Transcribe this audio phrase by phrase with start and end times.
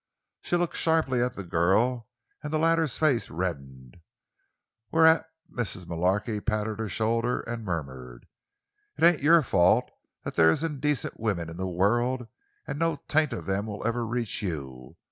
[0.41, 2.09] She looked sharply at the girl,
[2.41, 3.97] and the latter's face reddened.
[4.89, 5.85] Whereat Mrs.
[5.85, 8.25] Mullarky patted her shoulder and murmured:
[8.97, 9.91] "It ain't your fault
[10.23, 12.27] that there's indacint women in the world;
[12.65, 14.97] an' no taint of them will ever reach you.